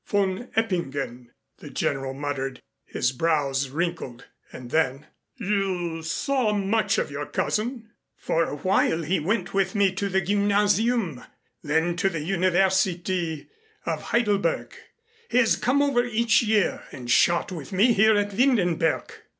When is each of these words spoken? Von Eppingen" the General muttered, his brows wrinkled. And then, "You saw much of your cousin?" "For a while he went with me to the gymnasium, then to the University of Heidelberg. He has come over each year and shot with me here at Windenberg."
Von 0.07 0.47
Eppingen" 0.57 1.27
the 1.59 1.69
General 1.69 2.15
muttered, 2.15 2.59
his 2.85 3.11
brows 3.11 3.69
wrinkled. 3.69 4.25
And 4.51 4.71
then, 4.71 5.05
"You 5.35 6.01
saw 6.01 6.53
much 6.53 6.97
of 6.97 7.11
your 7.11 7.27
cousin?" 7.27 7.91
"For 8.17 8.45
a 8.45 8.55
while 8.55 9.03
he 9.03 9.19
went 9.19 9.53
with 9.53 9.75
me 9.75 9.91
to 9.93 10.09
the 10.09 10.19
gymnasium, 10.21 11.23
then 11.61 11.95
to 11.97 12.09
the 12.09 12.21
University 12.21 13.47
of 13.85 14.01
Heidelberg. 14.01 14.73
He 15.29 15.37
has 15.37 15.55
come 15.55 15.83
over 15.83 16.03
each 16.03 16.41
year 16.41 16.81
and 16.91 17.07
shot 17.11 17.51
with 17.51 17.71
me 17.71 17.93
here 17.93 18.17
at 18.17 18.31
Windenberg." 18.31 19.11